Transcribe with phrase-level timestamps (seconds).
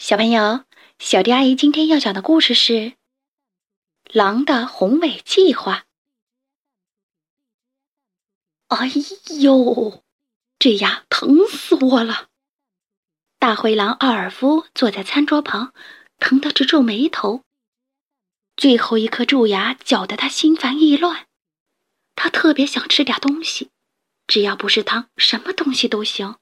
[0.00, 0.64] 小朋友，
[0.98, 2.72] 小迪阿姨今天要讲的故事是
[4.04, 5.84] 《狼的宏伟计划》。
[8.74, 8.90] 哎
[9.42, 10.02] 呦，
[10.58, 12.30] 这牙疼死我了！
[13.38, 15.74] 大灰狼奥尔夫坐在餐桌旁，
[16.18, 17.44] 疼得直皱眉头。
[18.56, 21.28] 最后一颗蛀牙搅得他心烦意乱，
[22.14, 23.70] 他特别想吃点东西，
[24.26, 26.36] 只要不是汤，什么东西都行。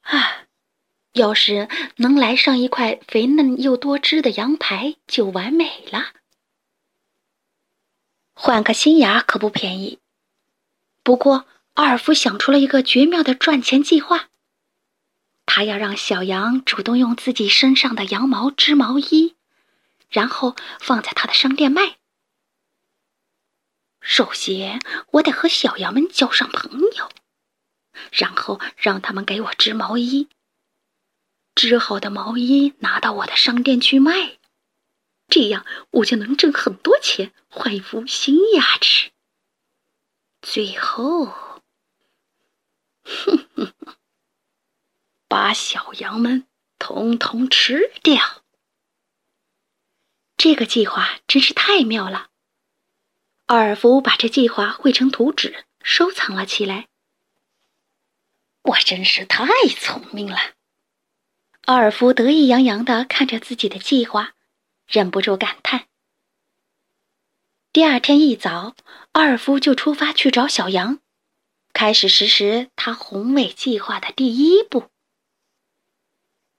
[0.00, 0.45] 啊！
[1.16, 6.12] 要是能来上一块肥嫩又多汁的羊排，就完美了。
[8.34, 9.98] 换个新牙可不便宜。
[11.02, 14.28] 不过，奥尔夫想出了一个绝妙的赚钱计划。
[15.46, 19.36] 他要让小羊主动用自己身上的羊毛织毛衣，
[20.10, 21.96] 然后放在他的商店卖。
[24.02, 24.80] 首先，
[25.12, 27.08] 我得和小羊们交上朋友，
[28.12, 30.28] 然后让他们给我织毛衣。
[31.66, 34.38] 织好的毛衣拿到我的商店去卖，
[35.28, 39.10] 这样我就能挣很多钱，换一副新牙齿。
[40.40, 41.26] 最后，
[43.02, 43.72] 哼哼，
[45.26, 46.46] 把小羊们
[46.78, 48.44] 统统吃掉。
[50.36, 52.28] 这个计划真是太妙了。
[53.46, 56.88] 奥尔夫把这计划绘成图纸，收藏了起来。
[58.62, 59.46] 我真是太
[59.78, 60.55] 聪明了。
[61.66, 64.34] 奥尔夫得意洋洋地看着自己的计划，
[64.86, 65.88] 忍不住感叹。
[67.72, 68.76] 第二天一早，
[69.12, 71.00] 奥尔夫就出发去找小羊，
[71.72, 74.90] 开始实施他宏伟计划的第一步。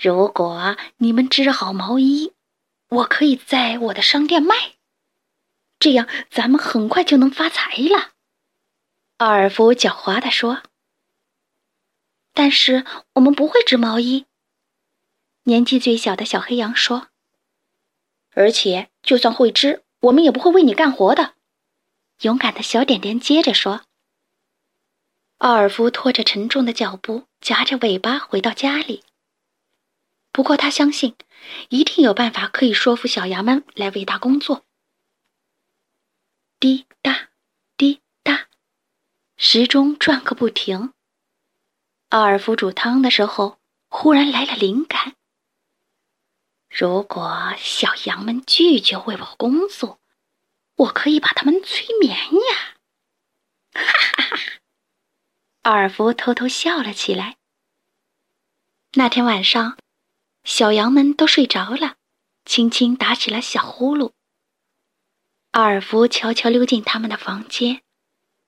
[0.00, 2.32] 如果你们织好毛衣，
[2.88, 4.76] 我可以在我的商店卖，
[5.80, 8.12] 这样咱们很快就能发财了。
[9.16, 10.62] 奥尔夫狡猾地说
[12.32, 14.26] ：“但是我们不会织毛衣。”
[15.44, 17.08] 年纪最小的小黑羊说
[18.30, 21.34] ：“而且，就算会织，我们也不会为你干活的。”
[22.22, 23.82] 勇敢的小点点接着说
[25.38, 29.02] ：“奥尔夫拖着沉重的脚步，夹着尾巴回到家里。
[30.30, 31.16] 不过，他相信，
[31.70, 34.64] 一定有办法可以说服小羊们来为他工作。”
[36.60, 37.30] 滴答，
[37.76, 38.46] 滴答，
[39.36, 40.92] 时钟转个不停。
[42.10, 43.58] 奥尔夫煮汤的时候，
[43.88, 45.16] 忽然来了灵感。
[46.74, 50.00] 如果小羊们拒绝为我工作，
[50.76, 52.76] 我可以把它们催眠呀！
[53.74, 54.42] 哈哈哈！
[55.64, 57.36] 奥尔夫偷偷笑了起来。
[58.94, 59.76] 那天晚上，
[60.44, 61.96] 小羊们都睡着了，
[62.46, 64.12] 轻轻打起了小呼噜。
[65.50, 67.82] 奥尔夫悄悄溜进他们的房间，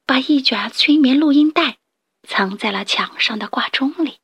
[0.06, 1.76] 把一卷催眠录音带
[2.26, 4.18] 藏在了墙上的挂钟里。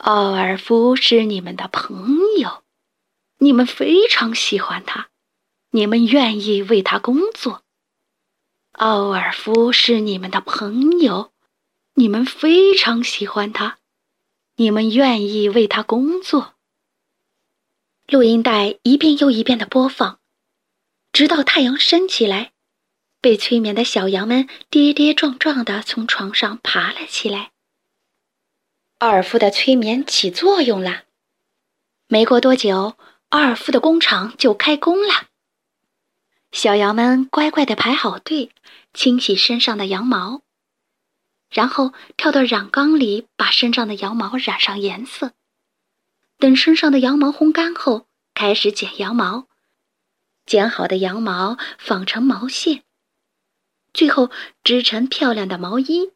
[0.00, 2.62] 奥尔夫是你们的朋友，
[3.36, 5.10] 你们非常喜欢他，
[5.72, 7.62] 你们愿意为他工作。
[8.72, 11.32] 奥尔夫是你们的朋友，
[11.96, 13.76] 你们非常喜欢他，
[14.56, 16.54] 你们愿意为他工作。
[18.08, 20.18] 录音带一遍又一遍的播放，
[21.12, 22.52] 直到太阳升起来，
[23.20, 27.50] 被催眠的小羊们跌跌撞撞的从床上爬了起来。
[29.00, 31.04] 奥尔夫的催眠起作用了，
[32.06, 32.98] 没过多久，
[33.30, 35.28] 奥尔夫的工厂就开工了。
[36.52, 38.50] 小羊们乖乖的排好队，
[38.92, 40.42] 清洗身上的羊毛，
[41.48, 45.32] 然后跳到染缸里，把身上的羊毛染上颜色。
[46.36, 49.46] 等身上的羊毛烘干后，开始剪羊毛，
[50.44, 52.82] 剪好的羊毛纺成毛线，
[53.94, 54.30] 最后
[54.62, 56.10] 织成漂亮的毛衣。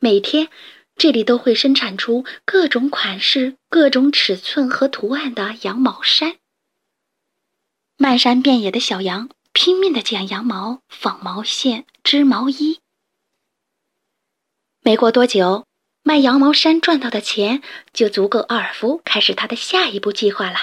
[0.00, 0.48] 每天。
[0.96, 6.36] 这里都会生产出各种款式、各种尺寸和图案的羊毛衫。
[7.96, 12.80] 漫山遍野的小羊拼命的剪羊毛、纺毛线、织毛衣。
[14.82, 15.66] 没过多久，
[16.02, 17.62] 卖羊毛衫赚到的钱
[17.92, 20.58] 就足够奥尔夫开始他的下一步计划了。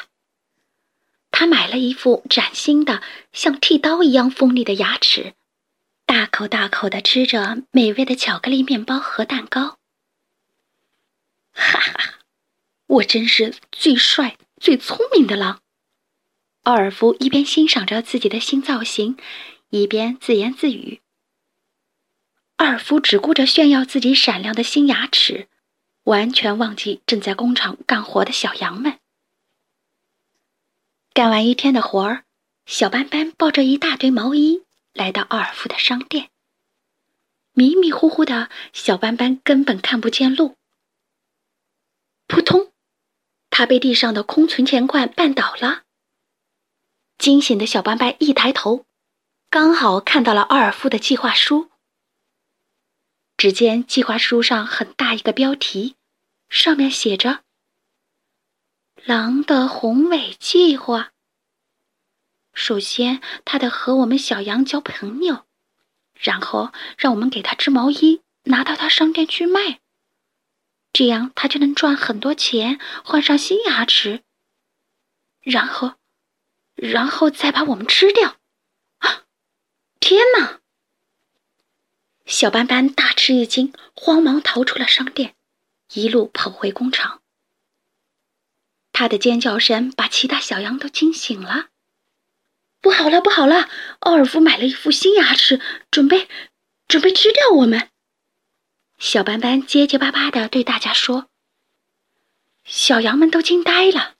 [1.31, 3.01] 他买了一副崭新的、
[3.31, 5.33] 像剃刀一样锋利的牙齿，
[6.05, 9.77] 大口大口的吃着美味的巧克力面包和蛋糕。
[11.53, 12.19] 哈哈哈，
[12.87, 15.61] 我真是最帅、最聪明的狼！
[16.63, 19.17] 奥尔夫一边欣赏着自己的新造型，
[19.69, 21.01] 一边自言自语。
[22.57, 25.47] 奥尔夫只顾着炫耀自己闪亮的新牙齿，
[26.03, 28.99] 完全忘记正在工厂干活的小羊们。
[31.13, 32.25] 干完一天的活儿，
[32.65, 34.63] 小斑斑抱着一大堆毛衣
[34.93, 36.29] 来到奥尔夫的商店。
[37.53, 40.55] 迷迷糊糊的小斑斑根本看不见路。
[42.31, 42.71] 扑通，
[43.49, 45.83] 他被地上的空存钱罐绊倒了。
[47.17, 48.85] 惊醒的小斑斑一抬头，
[49.49, 51.69] 刚好看到了奥尔夫的计划书。
[53.35, 55.97] 只见计划书上很大一个标题，
[56.47, 57.41] 上面写着。
[59.03, 61.11] 狼的宏伟计划。
[62.53, 65.45] 首先，他得和我们小羊交朋友，
[66.13, 69.80] 然后让我们给他织毛衣，拿到他商店去卖。
[70.93, 74.23] 这样，他就能赚很多钱，换上新牙齿。
[75.41, 75.95] 然后，
[76.75, 78.37] 然后再把我们吃掉。
[78.97, 79.23] 啊！
[79.99, 80.59] 天哪！
[82.25, 85.35] 小斑斑大吃一惊，慌忙逃出了商店，
[85.93, 87.21] 一路跑回工厂。
[88.93, 91.69] 他的尖叫声把其他小羊都惊醒了。
[92.81, 93.69] 不好了，不好了！
[93.99, 96.27] 奥尔夫买了一副新牙齿，准备，
[96.87, 97.90] 准备吃掉我们。
[99.03, 101.27] 小斑斑结结巴巴的对大家说。
[102.63, 104.13] 小羊们都惊呆了。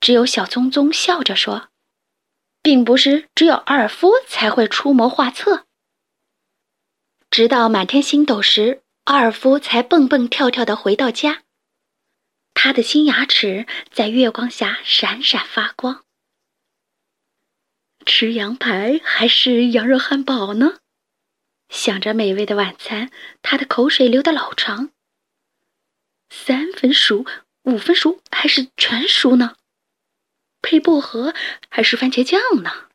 [0.00, 1.68] 只有小棕棕笑着说
[2.62, 5.66] ：“并不是只有奥尔夫才会出谋划策。”
[7.30, 11.42] 直到满天星斗时，奥尔夫才蹦蹦跳跳的回到家。
[12.54, 16.02] 他的新牙齿在月光下闪闪发光。
[18.06, 20.78] 吃羊排还是羊肉汉堡呢？
[21.70, 24.90] 想着美味的晚餐，他的口水流得老长。
[26.28, 27.24] 三分熟、
[27.62, 29.56] 五分熟还是全熟呢？
[30.60, 31.32] 配薄荷
[31.68, 32.88] 还是番茄酱呢？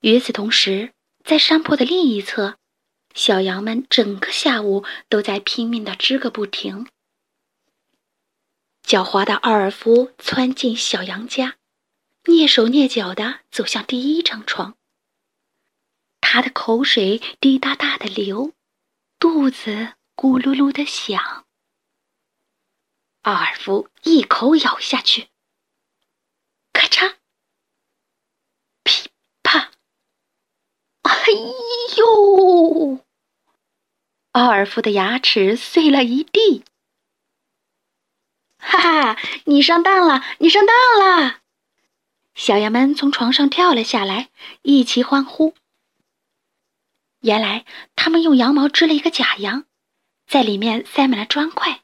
[0.00, 0.92] 与此同时，
[1.24, 2.56] 在山坡的另一侧，
[3.14, 6.86] 小羊们整个下午都在拼命的织个不停。
[8.84, 11.56] 狡猾的奥尔夫窜进小羊家，
[12.24, 14.76] 蹑手蹑脚的走向第一张床。
[16.30, 18.52] 他的口水滴答答的流，
[19.18, 21.46] 肚子咕噜噜的响。
[23.22, 25.28] 奥尔夫一口咬下去，
[26.74, 27.14] 咔嚓，
[28.82, 29.08] 噼
[29.42, 29.70] 啪，
[31.00, 31.12] 哎
[31.96, 33.02] 呦！
[34.32, 36.62] 奥尔夫的牙齿碎了一地。
[38.58, 38.78] 哈
[39.14, 40.22] 哈，你上当了！
[40.40, 41.40] 你上当了！
[42.34, 44.28] 小羊们从床上跳了下来，
[44.60, 45.54] 一齐欢呼。
[47.20, 47.64] 原来
[47.96, 49.66] 他们用羊毛织了一个假羊，
[50.26, 51.82] 在里面塞满了砖块。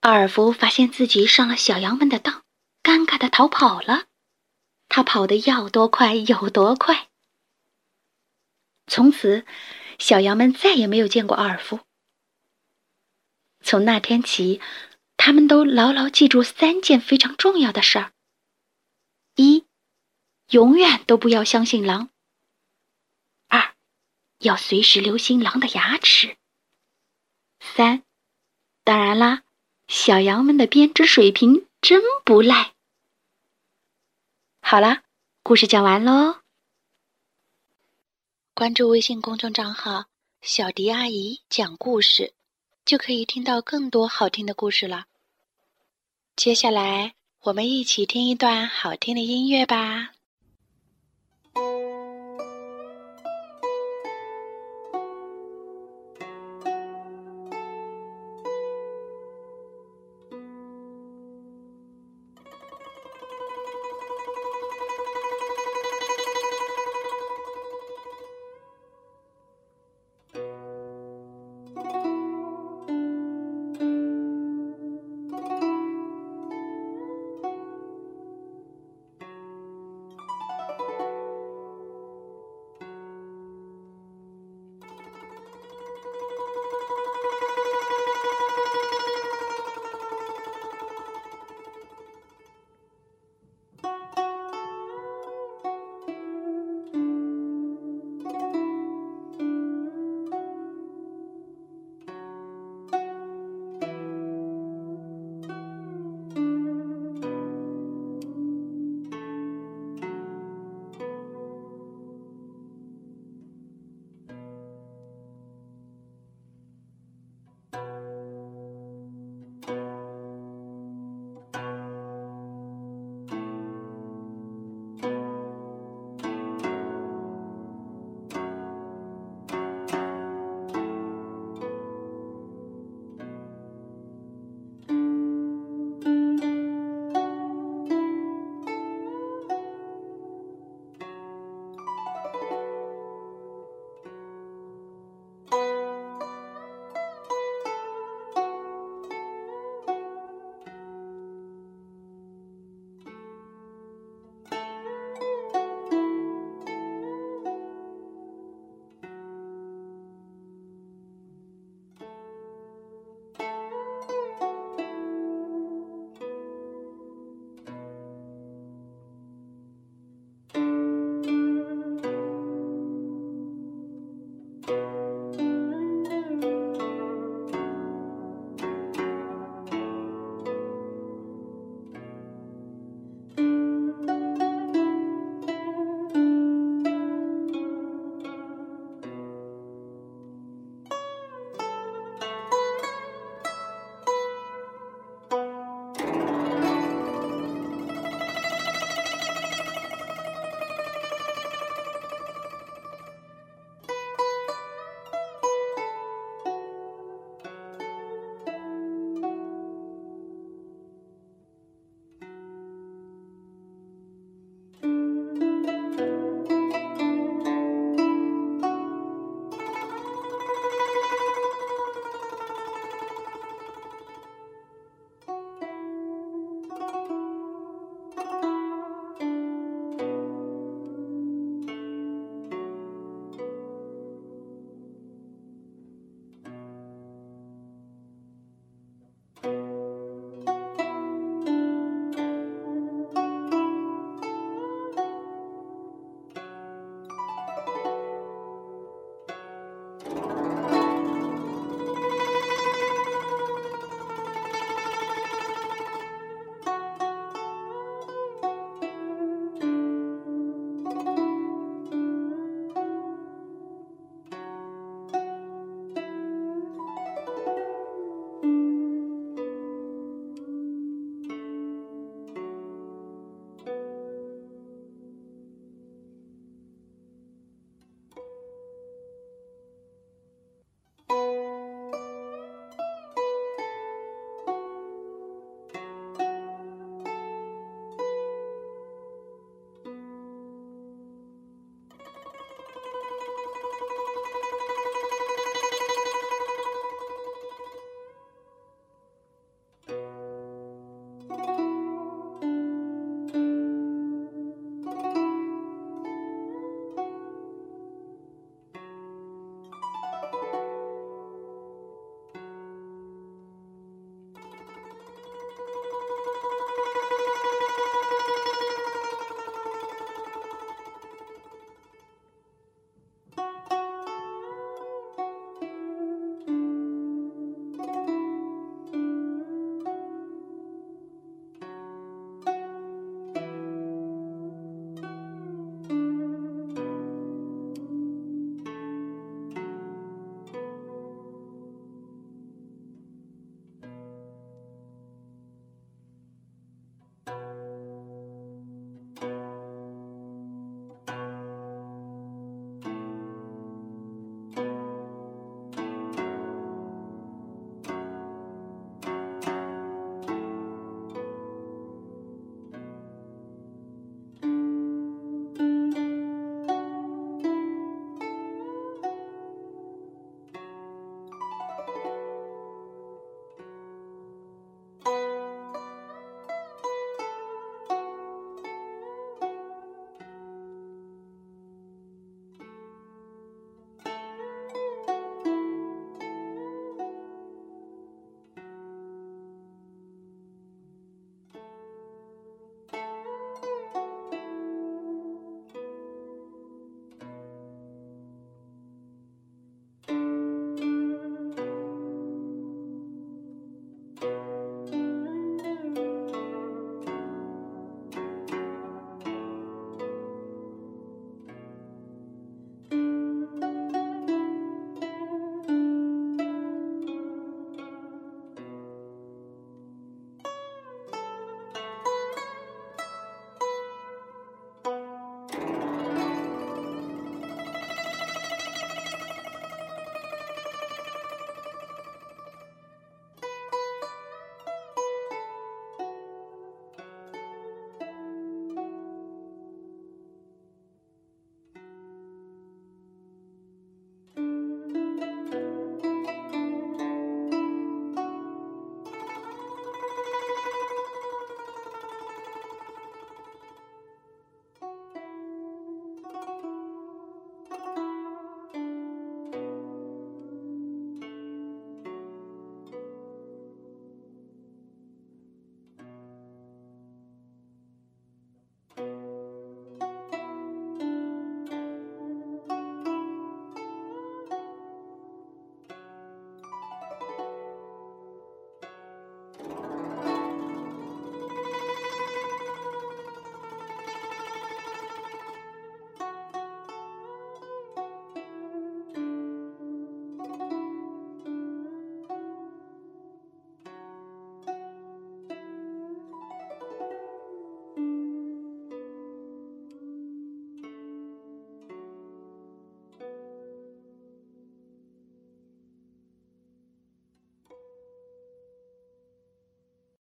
[0.00, 2.44] 奥尔夫发现自己上了小羊们的当，
[2.82, 4.06] 尴尬的逃跑了。
[4.88, 7.08] 他跑得要多快有多快。
[8.86, 9.46] 从此，
[9.98, 11.80] 小羊们再也没有见过奥尔夫。
[13.62, 14.60] 从那天起。
[15.24, 18.12] 他们都牢牢记住三件非常重要的事儿：
[19.36, 19.66] 一，
[20.48, 22.08] 永远都不要相信狼；
[24.42, 26.36] 要随时留心狼的牙齿；
[27.60, 28.02] 三，
[28.84, 29.42] 当然啦，
[29.88, 32.74] 小羊们的编织水平真不赖。
[34.60, 35.02] 好了，
[35.42, 36.40] 故事讲完喽。
[38.54, 40.06] 关注微信公众账号
[40.42, 42.34] “小迪阿姨讲故事”，
[42.84, 45.06] 就可以听到更多好听的故事了。
[46.36, 50.12] 接下来，我们一起听一段好听的音乐吧。